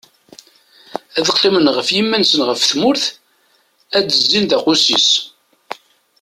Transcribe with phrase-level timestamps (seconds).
[1.17, 3.03] Ad qqimen ɣef yiman-nsen ɣef tmurt,
[3.97, 5.09] ad d-zzin d aqusis.